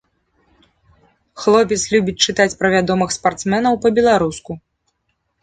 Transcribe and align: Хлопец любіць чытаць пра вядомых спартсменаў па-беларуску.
Хлопец 1.41 1.79
любіць 1.91 2.15
чытаць 2.25 2.57
пра 2.63 2.67
вядомых 2.77 3.09
спартсменаў 3.17 3.79
па-беларуску. 3.87 4.51